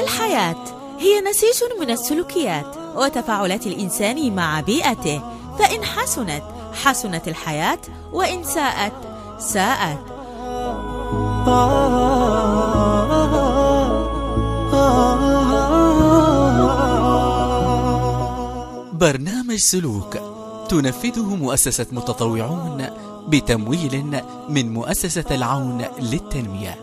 [0.00, 0.64] الحياة
[0.98, 5.22] هي نسيج من السلوكيات وتفاعلات الإنسان مع بيئته
[5.58, 6.42] فإن حسنت
[6.72, 7.78] حسنت الحياة
[8.12, 8.92] وإن ساءت
[9.38, 9.98] ساءت.
[18.92, 20.16] برنامج سلوك.
[20.68, 22.86] تنفذه مؤسسة متطوعون
[23.28, 26.76] بتمويل من مؤسسة العون للتنمية.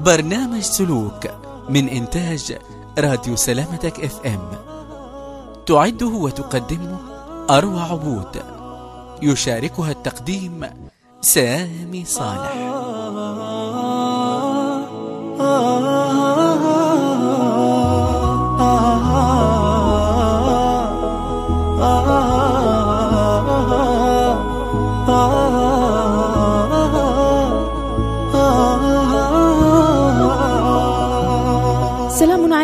[0.00, 1.26] برنامج سلوك
[1.68, 2.58] من إنتاج
[2.98, 4.48] راديو سلامتك إف إم.
[5.66, 6.98] تعده وتقدمه
[7.50, 8.42] أروى عبود.
[9.22, 10.66] يشاركها التقديم
[11.20, 12.54] سامي صالح.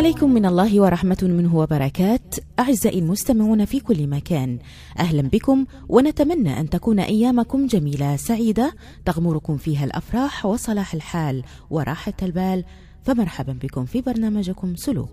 [0.03, 4.59] عليكم من الله ورحمة منه وبركات أعزائي المستمعون في كل مكان
[4.99, 8.73] أهلا بكم ونتمنى أن تكون أيامكم جميلة سعيدة
[9.05, 12.63] تغمركم فيها الأفراح وصلاح الحال وراحة البال
[13.03, 15.09] فمرحبا بكم في برنامجكم سلوك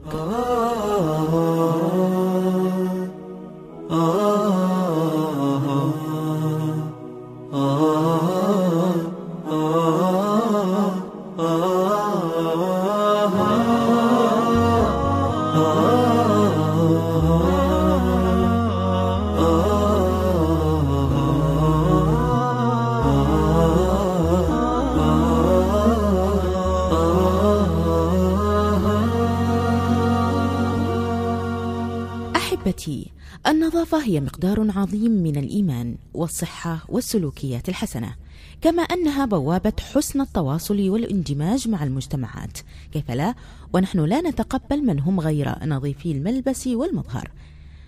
[32.71, 33.11] أحبتي
[33.47, 38.15] النظافة هي مقدار عظيم من الإيمان والصحة والسلوكيات الحسنة
[38.61, 42.59] كما أنها بوابة حسن التواصل والاندماج مع المجتمعات.
[42.93, 43.35] كيف لا؟
[43.73, 47.31] ونحن لا نتقبل من هم غير نظيفي الملبس والمظهر.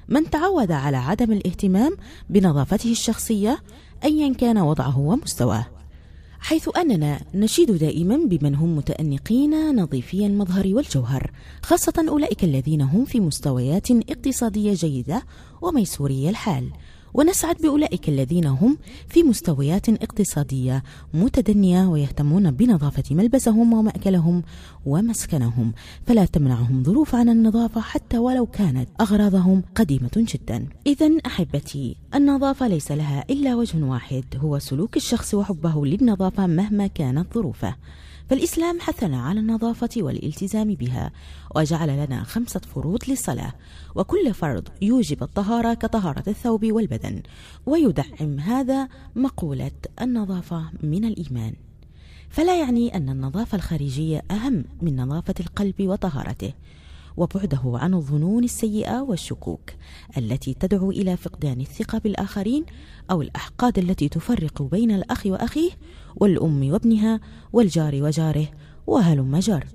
[0.08, 1.96] من تعود على عدم الاهتمام
[2.30, 3.58] بنظافته الشخصية
[4.04, 5.66] أيا كان وضعه ومستواه.
[6.42, 11.30] حيث أننا نشيد دائما بمن هم متأنقين نظيفي المظهر والجوهر
[11.62, 15.22] خاصة أولئك الذين هم في مستويات اقتصادية جيدة
[15.62, 16.70] وميسوري الحال.
[17.14, 18.78] ونسعد بأولئك الذين هم
[19.08, 20.82] في مستويات اقتصادية
[21.14, 24.42] متدنية ويهتمون بنظافة ملبسهم ومأكلهم
[24.86, 25.72] ومسكنهم.
[26.06, 30.66] فلا تمنعهم ظروف عن النظافة حتى ولو كانت أغراضهم قديمة جدا.
[30.86, 37.34] إذا أحبتي النظافة ليس لها إلا وجه واحد هو سلوك الشخص وحبه للنظافة مهما كانت
[37.34, 37.74] ظروفه.
[38.30, 41.12] فالإسلام حثنا على النظافة والالتزام بها
[41.56, 43.52] وجعل لنا خمسة فروض للصلاة
[43.94, 47.22] وكل فرض يوجب الطهارة كطهارة الثوب والبدن
[47.66, 51.54] ويدعم هذا مقولة النظافة من الإيمان.
[52.28, 56.52] فلا يعني أن النظافة الخارجية أهم من نظافة القلب وطهارته.
[57.16, 59.70] وبعده عن الظنون السيئة والشكوك
[60.16, 62.64] التي تدعو إلى فقدان الثقة بالآخرين
[63.10, 65.70] أو الأحقاد التي تفرق بين الأخ وأخيه
[66.16, 67.20] والأم وابنها
[67.52, 68.46] والجار وجاره
[68.86, 69.66] وهلم جر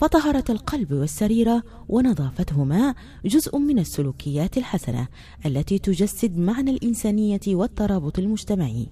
[0.00, 5.08] فطهرة القلب والسريرة ونظافتهما جزء من السلوكيات الحسنة
[5.46, 8.86] التي تجسد معنى الإنسانية والترابط المجتمعي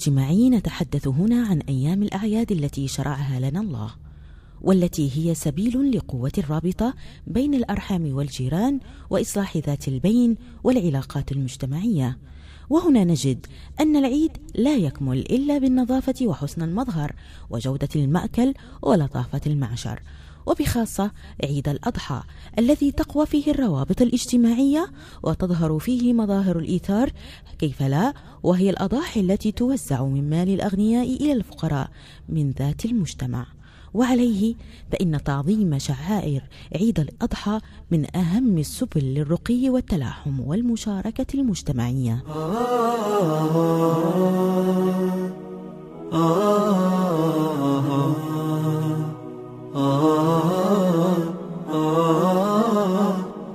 [0.00, 3.90] الاجتماعي نتحدث هنا عن أيام الأعياد التي شرعها لنا الله
[4.62, 6.94] والتي هي سبيل لقوة الرابطة
[7.26, 8.80] بين الأرحام والجيران
[9.10, 12.18] وإصلاح ذات البين والعلاقات المجتمعية.
[12.70, 13.46] وهنا نجد
[13.80, 17.14] أن العيد لا يكمل إلا بالنظافة وحسن المظهر
[17.50, 20.02] وجودة المأكل ولطافة المعشر.
[20.46, 21.10] وبخاصة
[21.44, 22.22] عيد الأضحى
[22.58, 27.10] الذي تقوى فيه الروابط الاجتماعية وتظهر فيه مظاهر الإيثار
[27.58, 31.90] كيف لا؟ وهي الأضاحي التي توزع من مال الأغنياء إلى الفقراء
[32.28, 33.46] من ذات المجتمع.
[33.94, 34.54] وعليه
[34.92, 36.42] فإن تعظيم شعائر
[36.76, 37.60] عيد الأضحى
[37.90, 43.50] من أهم السبل للرقي والتلاحم والمشاركة المجتمعية آه
[46.12, 46.80] آه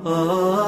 [0.05, 0.64] آه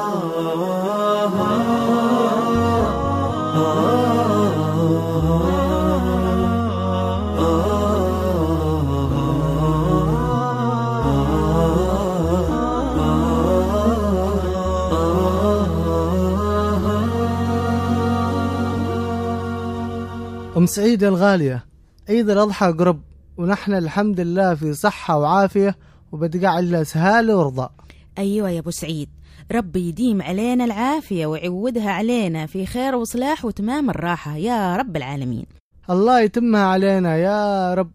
[20.68, 21.64] سعيد الغالية.
[22.08, 23.00] عيد الأضحى قرب
[23.36, 25.76] ونحن الحمد لله في صحة وعافية
[26.12, 27.70] وبتقع إلا سهالة ورضا.
[28.18, 29.08] أيوة يا أبو سعيد.
[29.52, 35.46] ربي يديم علينا العافية ويعودها علينا في خير وصلاح وتمام الراحة يا رب العالمين.
[35.90, 37.90] الله يتمها علينا يا رب.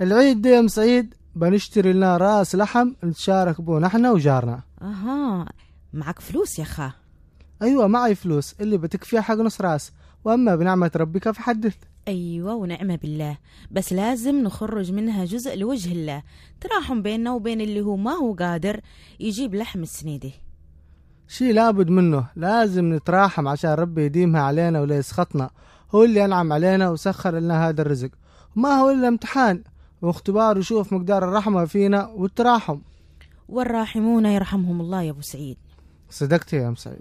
[0.00, 4.60] العيد ده يا سعيد بنشتري لنا راس لحم نتشارك بو نحن وجارنا.
[4.82, 5.46] أها
[5.92, 6.92] معك فلوس يا خا
[7.62, 9.92] أيوة معي فلوس اللي بتكفيها حق نص راس.
[10.24, 11.74] وأما بنعمة ربك فحدث.
[12.08, 13.38] أيوة ونعمة بالله.
[13.70, 16.22] بس لازم نخرج منها جزء لوجه الله.
[16.60, 18.80] تراحم بيننا وبين اللي هو ما هو قادر
[19.20, 20.32] يجيب لحم السنة دي.
[21.28, 22.26] شي لابد منه.
[22.36, 25.50] لازم نتراحم عشان ربي يديمها علينا ولا يسخطنا
[25.94, 28.10] هو اللي أنعم علينا وسخر لنا هذا الرزق.
[28.56, 29.62] وما هو إلا امتحان
[30.02, 32.78] واختبار يشوف مقدار الرحمة فينا والتراحم.
[33.48, 35.56] والراحمون يرحمهم الله يا أبو سعيد.
[36.10, 37.00] صدقت يا أم سعيد.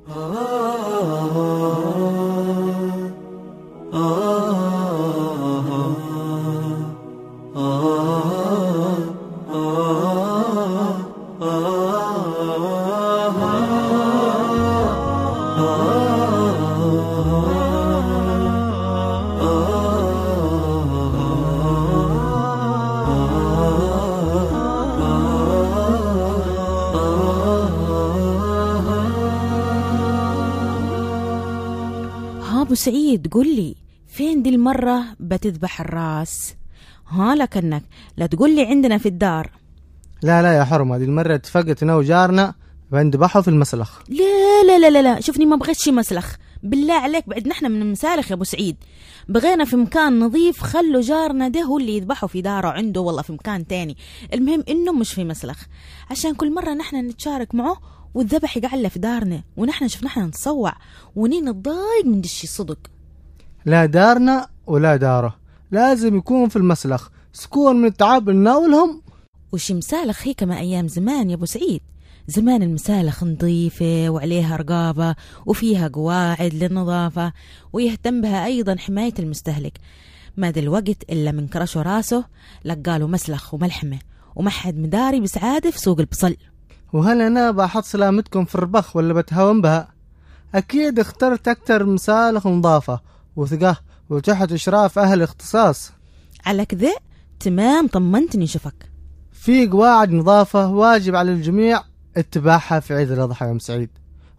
[32.81, 33.80] سعيد قل لي.
[34.11, 36.55] فين دي المرة بتذبح الراس؟
[37.07, 37.83] ها لكنك
[38.17, 39.51] لا تقول لي عندنا في الدار.
[40.23, 42.53] لا لا يا حرمة دي المرة اتفقت أنا وجارنا
[42.91, 43.99] بنذبحه في المسلخ.
[44.09, 45.21] لا لا لا لا, لا.
[45.21, 46.35] شوفني ما بغيت شي مسلخ.
[46.63, 48.75] بالله عليك بعد نحن من المسالخ يا أبو سعيد.
[49.29, 53.33] بغينا في مكان نظيف خلوا جارنا ده هو اللي يذبحه في داره عنده والله في
[53.33, 53.97] مكان تاني.
[54.33, 55.63] المهم إنه مش في مسلخ.
[56.09, 57.77] عشان كل مرة نحن نتشارك معه
[58.13, 60.73] والذبح يقعد في دارنا ونحن شوف نحن نتصوع
[61.15, 62.77] ونين نتضايق من دشي صدق
[63.65, 65.35] لا دارنا ولا داره.
[65.71, 67.09] لازم يكون في المسلخ.
[67.33, 69.01] سكون من التعب نناولهم
[69.51, 71.81] وشي مسالخ هي كما أيام زمان يا أبو سعيد؟
[72.27, 75.15] زمان المسالخ نظيفة وعليها رقابة
[75.45, 77.33] وفيها قواعد للنظافة
[77.73, 79.79] ويهتم بها أيضا حماية المستهلك.
[80.37, 82.25] ما دلوقت إلا من كرشوا راسه
[82.65, 83.99] لقاله مسلخ وملحمة
[84.35, 86.35] وما حد مداري بسعادة في سوق البصل.
[86.93, 89.87] وهل أنا بحط سلامتكم في الربخ ولا بتهاون بها؟
[90.55, 92.99] أكيد اخترت أكتر مسالخ نظافة.
[93.41, 93.77] وثقة
[94.09, 95.91] وتحت إشراف أهل اختصاص
[96.45, 96.91] على كذا
[97.39, 98.91] تمام طمنتني شفك
[99.31, 101.83] في قواعد نظافة واجب على الجميع
[102.17, 103.89] اتباعها في عيد الأضحى يا أم سعيد.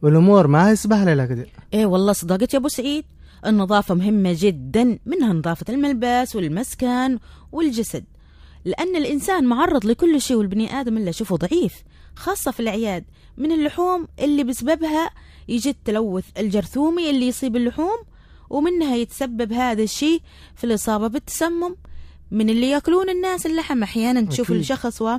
[0.02, 3.04] والأمور ما هي سبهلة لا كده إيه والله صدقت يا أبو سعيد
[3.46, 7.18] النظافة مهمة جدا منها نظافة الملبس والمسكن
[7.52, 8.04] والجسد.
[8.64, 11.74] لأن الإنسان معرض لكل شيء والبني آدم اللي أشوفه ضعيف
[12.16, 13.04] خاصة في الأعياد.
[13.36, 15.10] من اللحوم اللي بسببها
[15.48, 17.98] يجي التلوث الجرثومي اللي يصيب اللحوم
[18.52, 20.20] ومنها يتسبب هذا الشيء
[20.56, 21.76] في الإصابة بالتسمم
[22.30, 24.60] من اللي يأكلون الناس اللحم أحيانا تشوف أكيد.
[24.60, 25.18] الشخص و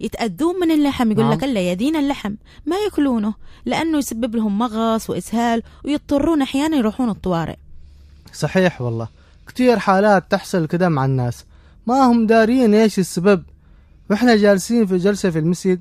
[0.00, 1.32] يتأذون من اللحم يقول نعم.
[1.32, 2.34] لك الا يا دين اللحم
[2.66, 7.56] ما يأكلونه لأنه يسبب لهم مغص وإسهال ويضطرون أحيانا يروحون الطوارئ
[8.32, 9.08] صحيح والله
[9.46, 11.44] كتير حالات تحصل كده مع الناس
[11.86, 13.42] ما هم دارين إيش السبب
[14.10, 15.80] وإحنا جالسين في جلسة في المسجد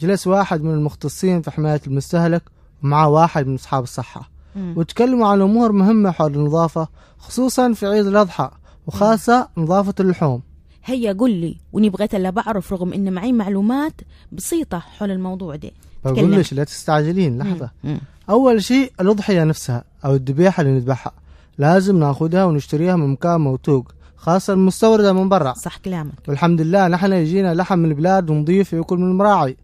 [0.00, 2.42] جلس واحد من المختصين في حماية المستهلك
[2.82, 4.35] ومعاه واحد من أصحاب الصحة.
[4.56, 8.50] وتكلموا عن أمور مهمة حول النظافة خصوصا في عيد الأضحى
[8.86, 10.42] وخاصة نظافة اللحوم.
[10.84, 13.92] هيا قل لي وني بغيت ألا بعرف رغم إن معي معلومات
[14.32, 15.70] بسيطة حول الموضوع ده.
[16.04, 16.32] بقول.
[16.32, 17.70] لك لا تستعجلين لحظة.
[17.84, 18.00] مم.
[18.30, 21.12] أول شيء الأضحية نفسها أو الذبيحة اللي نذبحها.
[21.58, 25.52] لازم ناخدها ونشتريها من مكان موثوق خاصة المستوردة من برا.
[25.52, 26.28] صح كلامك.
[26.28, 29.56] والحمد لله نحن يجينا لحم من البلاد نضيف ياكل من المراعي.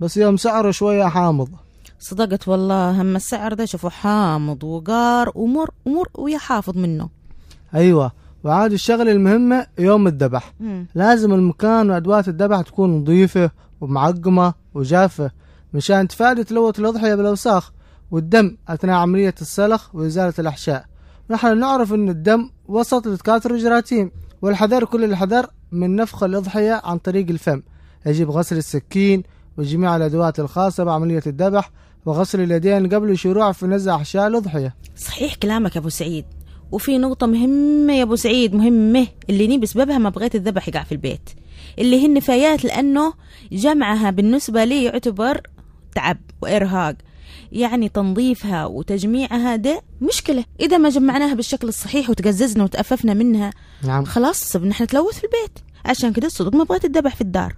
[0.00, 1.48] بس يوم سعره شوية حامض.
[2.00, 7.08] صدقت والله هم السعر ده شوفوا حامض وقار ومر امور ويا حافظ منه.
[7.74, 8.12] أيوة.
[8.44, 10.52] وعاد الشغلة المهمة يوم الذبح.
[10.94, 15.30] لازم المكان وأدوات الذبح تكون نظيفة ومعقمة وجافة
[15.74, 17.72] مشان تفادي تلوث الأضحية بالأوساخ
[18.10, 20.84] والدم أثناء عملية السلخ وإزالة الأحشاء.
[21.30, 24.10] نحن نعرف أن الدم وسط لتكاثر الجراثيم
[24.42, 27.62] والحذر كل الحذر من نفخ الأضحية عن طريق الفم.
[28.06, 29.22] يجب غسل السكين
[29.58, 31.70] وجميع الأدوات الخاصة بعملية الذبح
[32.06, 34.74] وغسل اليدين قبل الشروع في نزع أحشاء الأضحية.
[34.96, 36.24] صحيح كلامك يا أبو سعيد.
[36.72, 40.92] وفي نقطة مهمة يا أبو سعيد مهمة اللي ني بسببها ما بغيت الذبح يقع في
[40.92, 41.30] البيت.
[41.78, 43.12] اللي هي النفايات لأنه
[43.52, 45.40] جمعها بالنسبة لي يعتبر
[45.94, 46.96] تعب وإرهاق.
[47.52, 50.44] يعني تنظيفها وتجميعها ده مشكلة.
[50.60, 53.50] إذا ما جمعناها بالشكل الصحيح وتقززنا وتأففنا منها
[53.84, 54.04] نعم.
[54.04, 55.58] خلاص نحن نتلوث في البيت.
[55.84, 57.56] عشان كده الصدق ما بغيت الذبح في الدار.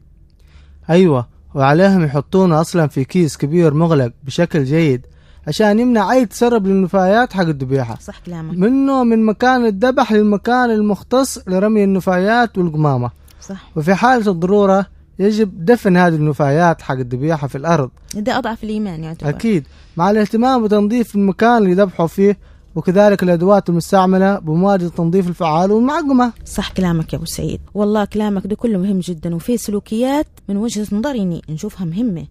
[0.90, 1.28] أيوة.
[1.54, 5.06] وعليهم يحطونه أصلا في كيس كبير مغلق بشكل جيد
[5.46, 7.98] عشان يمنع أي تسرب للنفايات حق الذبيحة.
[8.00, 8.58] صح كلامك.
[8.58, 13.10] منه من مكان الذبح للمكان المختص لرمي النفايات والقمامة.
[13.40, 13.70] صح.
[13.76, 14.86] وفي حالة الضرورة
[15.18, 17.90] يجب دفن هذه النفايات حق الذبيحة في الأرض.
[18.14, 19.28] ده أضعف الإيمان يعتبر.
[19.28, 19.66] أكيد.
[19.96, 22.38] مع الاهتمام بتنظيف المكان اللي ذبحوا فيه
[22.74, 27.60] وكذلك الأدوات المستعملة بمواد التنظيف الفعال والمعقمة صح كلامك يا أبو سعيد.
[27.74, 32.26] والله كلامك ده كله مهم جدا وفي سلوكيات من وجهة نظري إني نشوفها مهمة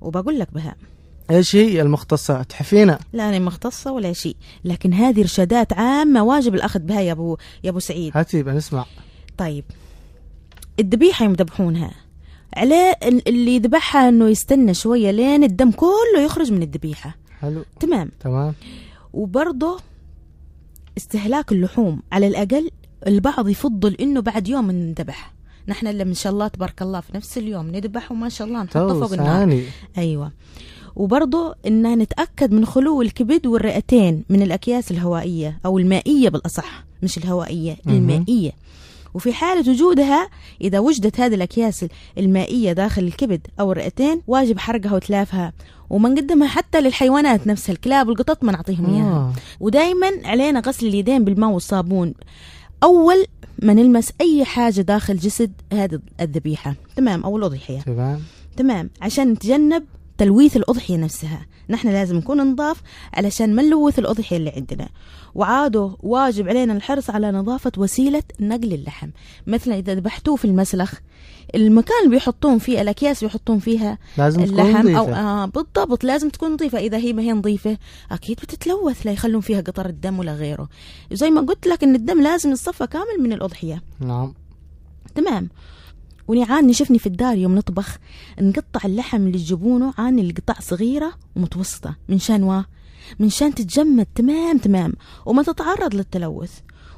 [0.00, 0.74] وبقول لك بها.
[1.30, 6.80] إيش هي المختصات حفينا لا أنا مختصة ولا شيء لكن هذه إرشادات عامة واجب الأخذ
[6.80, 8.12] بها يا ابو يا أبو سعيد.
[8.14, 8.84] هاتي بنسمع
[9.38, 9.64] طيب.
[10.80, 11.90] الذبيحة يوم يذبحونها.
[12.56, 17.14] عليه ال- اللي يذبحها إنه يستنى شوية لين الدم كله يخرج من الذبيحة.
[17.40, 17.62] حلو.
[17.80, 18.10] تمام.
[18.20, 18.54] تمام.
[19.14, 19.76] وبرضه
[20.96, 22.02] استهلاك اللحوم.
[22.12, 22.70] على الأقل
[23.06, 25.34] البعض يفضل إنه بعد يوم نذبح
[25.68, 29.00] نحن اللي ما شاء الله تبارك الله في نفس اليوم نذبح وما شاء الله نحطه
[29.00, 29.60] فوق النار.
[29.98, 30.32] أيوة.
[30.96, 37.76] وبرضه إن نتأكد من خلو الكبد والرئتين من الأكياس الهوائية أو المائية بالأصح مش الهوائية.
[37.86, 38.52] المائية.
[39.14, 40.28] وفي حالة وجودها
[40.60, 41.84] إذا وجدت هذه الأكياس
[42.18, 45.52] المائية داخل الكبد أو الرئتين واجب حرقها وتلافها.
[45.90, 49.14] وما نقدمها حتى للحيوانات نفسها الكلاب والقطط ما نعطيهم إياها.
[49.14, 49.32] آه.
[49.60, 52.14] ودائما علينا غسل اليدين بالماء والصابون.
[52.82, 53.24] أول
[53.62, 56.74] ما نلمس أي حاجة داخل جسد هذه الذبيحة.
[56.96, 58.20] تمام أو الاضحيه تمام.
[58.56, 59.84] تمام عشان نتجنب
[60.18, 61.46] تلويث الأضحية نفسها.
[61.68, 62.82] نحن لازم نكون نضاف
[63.14, 64.88] علشان ما نلوث الأضحية اللي عندنا.
[65.34, 69.08] وعاده واجب علينا الحرص على نظافة وسيلة نقل اللحم.
[69.46, 70.94] مثلا إذا ذبحتوه في المسلخ
[71.54, 75.20] المكان اللي بيحطون فيه الأكياس بيحطون فيها لازم تكون اللحم أو نظيفة.
[75.20, 76.78] آه بالضبط لازم تكون نظيفة.
[76.78, 77.78] إذا هي ما هي نظيفة
[78.10, 80.68] أكيد بتتلوث لا يخلون فيها قطر الدم ولا غيره.
[81.12, 83.82] زي ما قلت لك إن الدم لازم يصفى كامل من الأضحية.
[84.00, 84.34] نعم.
[85.14, 85.48] تمام.
[86.28, 87.98] ونعاني شفني في الدار يوم نطبخ
[88.40, 92.64] نقطع اللحم اللي تجيبونه عاني القطع صغيرة ومتوسطة من شان واه
[93.18, 94.92] من شان تتجمد تمام تمام
[95.26, 96.52] وما تتعرض للتلوث.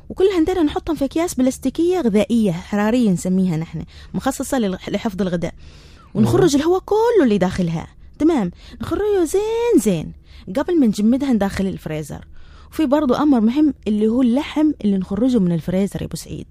[0.08, 5.54] وكلها ندير نحطهم في أكياس بلاستيكية غذائية حرارية نسميها نحن مخصصة للح- لحفظ الغذاء
[6.14, 7.86] ونخرج الهواء كله اللي داخلها
[8.18, 8.50] تمام.
[8.82, 10.12] نخرجه زين زين
[10.56, 12.24] قبل ما نجمدها نداخل الفريزر.
[12.70, 16.46] وفي برضو أمر مهم اللي هو اللحم اللي نخرجه من الفريزر يا أبو سعيد.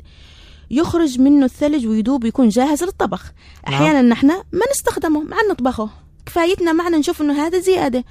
[0.71, 3.31] يخرج منه الثلج ويدوب يكون جاهز للطبخ.
[3.67, 5.89] أحيانا نحن ما نستخدمه مع نطبخه.
[6.25, 8.03] كفايتنا معنا نشوف إنه هذا زيادة.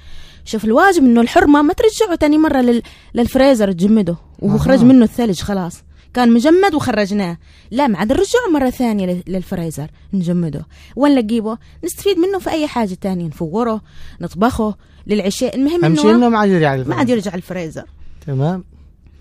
[0.45, 2.81] شوف الواجب إنه الحرمة ما ترجعه تاني مرة لل...
[3.15, 4.57] للفريزر تجمده وهو.
[4.57, 5.83] خرج منه الثلج خلاص.
[6.13, 7.37] كان مجمد وخرجناه.
[7.71, 10.65] لا ما عاد نرجعه مرة ثانية لل- للفريزر نجمده.
[10.95, 13.81] وين نجيبه نستفيد منه في أي حاجة تانية نفوره
[14.21, 14.75] نطبخه
[15.07, 15.55] للعشاء.
[15.55, 17.09] المهم إنه إنه ما عاد يرجع ما عاد.
[17.09, 17.85] يرجع الفريزر.
[18.27, 18.63] تمام.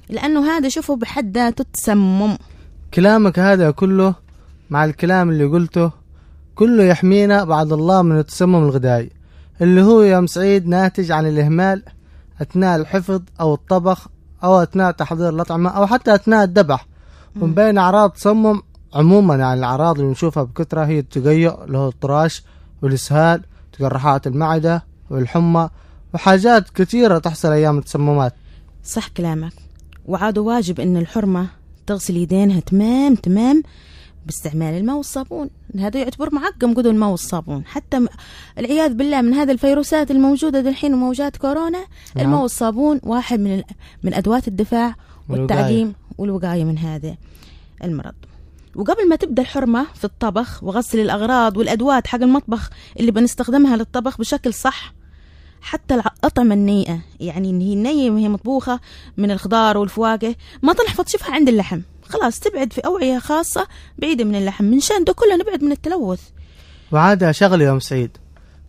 [0.08, 2.38] لأنه هذا شوفوا بحد ذاته تسمم
[2.94, 4.14] كلامك هذا كله
[4.70, 5.90] مع الكلام اللي قلته
[6.54, 9.10] كله يحمينا بعد الله من التسمم الغذائي
[9.60, 11.82] اللي هو يا سعيد ناتج عن الإهمال
[12.42, 14.08] أثناء الحفظ أو الطبخ
[14.44, 16.86] أو أثناء تحضير الأطعمة أو حتى أثناء الذبح.
[17.36, 18.62] ومن بين أعراض تسمم
[18.94, 22.42] عموما يعني الأعراض اللي نشوفها بكثرة هي التقيؤ اللي هو الطراش
[22.82, 23.42] والإسهال
[23.78, 25.68] تقرحات المعدة والحمى
[26.14, 28.34] وحاجات كثيرة تحصل أيام التسممات.
[28.84, 29.52] صح كلامك.
[30.06, 31.46] وعاد واجب إن الحرمة
[31.86, 33.62] تغسل يدينها تمام تمام
[34.26, 38.06] باستعمال الماء والصابون هذا يعتبر معقم قدو الماء والصابون حتى
[38.58, 41.84] العياذ بالله من هذه الفيروسات الموجودة دحين وموجات كورونا
[42.16, 42.26] نعم.
[42.26, 43.62] الماء والصابون واحد من
[44.02, 44.94] من أدوات الدفاع.
[45.28, 47.16] والتعقيم والوقاية من هذا
[47.84, 48.14] المرض
[48.76, 54.54] وقبل ما تبدأ الحرمة في الطبخ وغسل الأغراض والأدوات حق المطبخ اللي بنستخدمها للطبخ بشكل
[54.54, 54.94] صح
[55.64, 58.80] حتى الأطعمة النيئة يعني إن هي النية وهي مطبوخة
[59.16, 60.34] من الخضار والفواكه.
[60.62, 61.80] ما تنحفظ شوفها عند اللحم.
[62.08, 63.66] خلاص تبعد في أوعية خاصة
[63.98, 64.64] بعيدة من اللحم.
[64.64, 66.20] من شان ده كله نبعد من التلوث.
[66.92, 68.10] وعادة شغلة يا أم سعيد.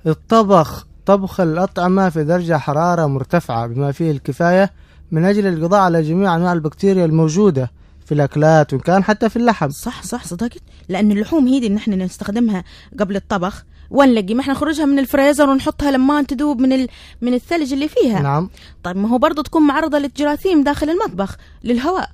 [0.08, 4.72] الطبخ طبخ الأطعمة في درجة حرارة مرتفعة بما فيه الكفاية
[5.12, 7.72] من أجل القضاء على جميع أنواع البكتيريا الموجودة
[8.06, 9.70] في الأكلات وإن كان حتى في اللحم.
[9.70, 10.62] صح صح صدقت.
[10.90, 12.64] لأن اللحوم هي دي اللي نحن نستخدمها
[13.00, 13.66] قبل الطبخ.
[13.90, 16.88] ونلاقي ما إحنا نخرجها من الفريزر ونحطها لما تذوب من ال...
[17.22, 18.22] من الثلج اللي فيها.
[18.22, 18.50] نعم.
[18.84, 22.10] طيب ما هو برضه تكون معرضة للجراثيم داخل المطبخ للهواء.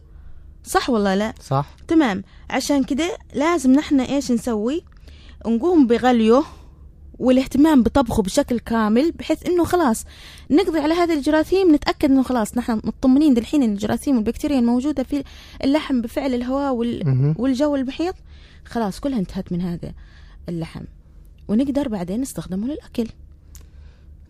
[0.64, 1.34] صح ولا لا.
[1.42, 1.66] صح.
[1.88, 2.24] تمام.
[2.50, 4.84] عشان كده لازم نحن إيش نسوي؟
[5.48, 6.44] نقوم بغليه
[7.20, 10.06] والاهتمام بطبخه بشكل كامل بحيث إنه خلاص
[10.52, 15.24] نقضي على هذه الجراثيم نتأكد إنه خلاص نحن مطمنين دالحين إن الجراثيم والبكتيريا الموجودة في
[15.64, 17.36] اللحم بفعل الهواء وال...
[17.38, 18.16] والجو المحيط
[18.66, 19.94] خلاص كلها انتهت من هذا
[20.50, 20.84] اللحم.
[21.48, 23.08] ونقدر بعدين نستخدمه للأكل.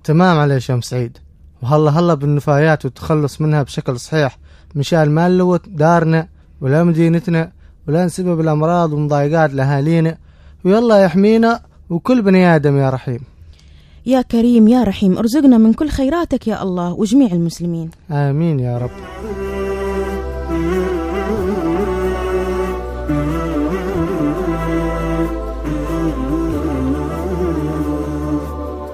[0.03, 1.17] تمام عليك يا أم سعيد.
[1.61, 4.37] وهلا هلا بالنفايات والتخلص منها بشكل صحيح.
[4.75, 6.27] مشان ما نلوث دارنا
[6.61, 7.51] ولا مدينتنا
[7.87, 10.17] ولا نسبب الأمراض ومضايقات لأهالينا.
[10.65, 13.19] ويلا يحمينا وكل بني آدم يا رحيم.
[14.05, 17.89] يا كريم يا رحيم ارزقنا من كل خيراتك يا الله وجميع المسلمين.
[18.11, 18.91] آمين يا رب.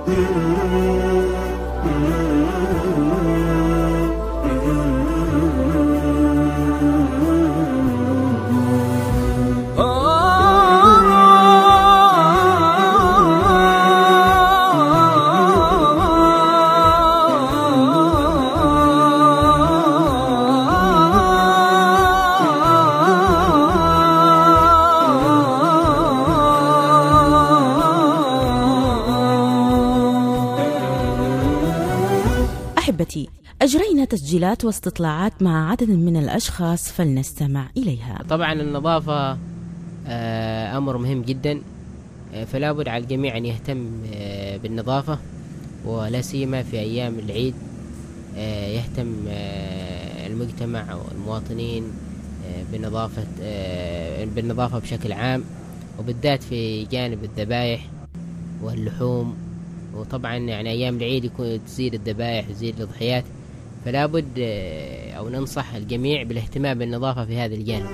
[0.07, 0.96] Thank.
[34.27, 38.23] تسجيلات واستطلاعات مع عدد من الأشخاص فلنستمع إليها.
[38.29, 39.37] طبعا النظافة
[40.07, 41.61] آه، أمر مهم جدا
[42.33, 45.19] آه، فلا بد على الجميع أن يهتم آه، بالنظافة
[45.85, 47.53] ولا سيما في أيام العيد
[48.75, 49.13] يهتم
[50.25, 51.83] المجتمع والمواطنين
[52.71, 53.23] بنظافة
[54.35, 55.43] بالنظافة بشكل عام
[55.99, 57.87] وبالذات في جانب الذبائح
[58.63, 59.35] واللحوم.
[59.95, 63.23] وطبعا يعني أيام العيد يكون تزيد الذبائح تزيد الأضحيات.
[63.87, 67.87] فلا بد آه، أو ننصح الجميع بالاهتمام بالنظافة في هذا الجانب.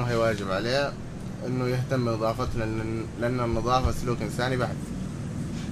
[0.00, 0.92] وهي واجب عليه
[1.46, 2.58] إنه يهتم بنظافته
[3.20, 4.76] لأن النظافة سلوك إنساني بحت.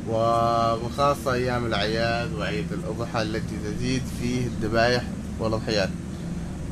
[0.09, 5.03] وبخاصة أيام الأعياد وعيد الأضحى التي تزيد فيه الذبائح
[5.39, 5.89] والأضحيات.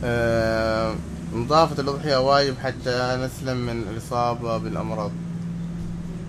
[0.04, 0.94] آه،
[1.34, 5.10] نظافة الأضحية واجب حتى نسلم من الإصابة بالأمراض.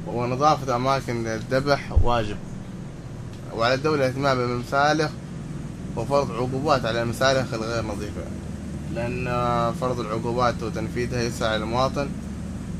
[0.07, 2.37] ونظافة أماكن الذبح واجب.
[3.55, 5.11] وعلى الدولة الاهتمام بالمسالخ
[5.95, 8.21] وفرض عقوبات على المسالخ الغير نظيفة.
[8.95, 9.25] لأن
[9.81, 12.09] فرض العقوبات وتنفيذها يسعى المواطن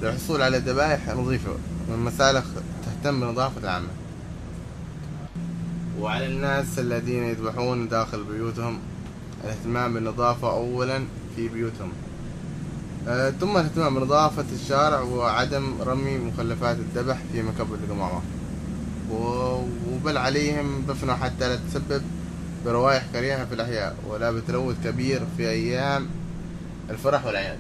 [0.01, 1.51] للحصول على ذبائح نظيفة
[1.89, 2.45] من مسالخ
[2.85, 3.87] تهتم بنظافة العامة.
[5.99, 8.79] وعلى الناس الذين يذبحون داخل بيوتهم
[9.43, 10.99] الاهتمام بالنظافة أولا
[11.35, 11.91] في بيوتهم.
[13.07, 18.21] آه، ثم الاهتمام بنظافة الشارع وعدم رمي مخلفات الذبح في مكب القمامة.
[19.11, 22.01] وبل عليهم دفنه حتى لا تسبب
[22.65, 26.07] بروائح كريهة في الأحياء ولا بتلوث كبير في أيام
[26.89, 27.57] الفرح والأعياد.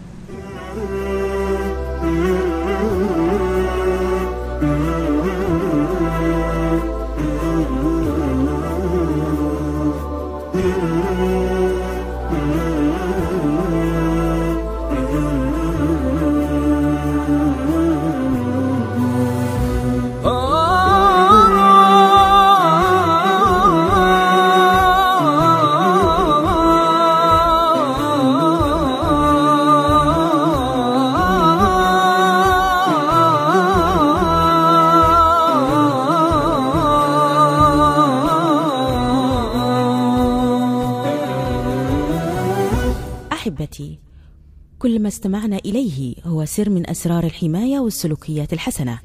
[45.11, 48.99] استمعنا إليه هو سر من أسرار الحماية والسلوكيات الحسنة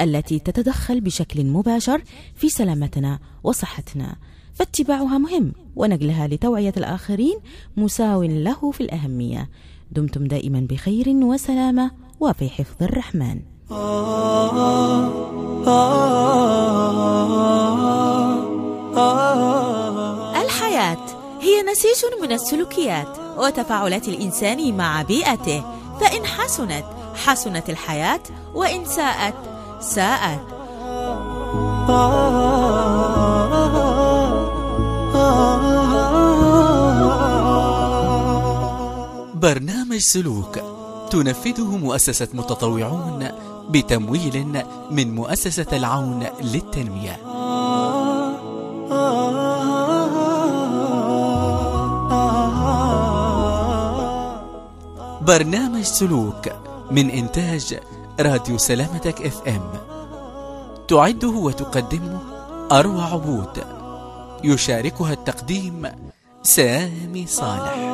[0.00, 2.02] التي تتدخل بشكل مباشر
[2.34, 4.16] في سلامتنا وصحتنا.
[4.54, 7.38] فاتباعها مهم ونقلها لتوعية الآخرين
[7.76, 9.50] مساو له في الأهمية.
[9.90, 11.90] دمتم دائما بخير وسلامة
[12.20, 13.40] وفي حفظ الرحمن.
[20.42, 21.06] الحياة
[21.40, 23.23] هي نسيج من السلوكيات.
[23.36, 25.62] وتفاعلات الإنسان مع بيئته.
[26.00, 26.84] فإن حسنت
[27.24, 28.20] حسنت الحياة
[28.54, 29.34] وإن ساءت
[29.80, 30.40] ساءت.
[39.34, 40.58] برنامج سلوك.
[41.10, 43.28] تنفذه مؤسسة متطوعون
[43.70, 47.43] بتمويل من مؤسسة العون للتنمية.
[55.26, 56.48] برنامج سلوك
[56.90, 57.80] من إنتاج
[58.20, 59.70] راديو سلامتك إف إم.
[60.88, 62.18] تعده وتقدمه
[62.72, 63.64] أروى عبود
[64.44, 65.88] يشاركها التقديم
[66.42, 67.93] سامي صالح.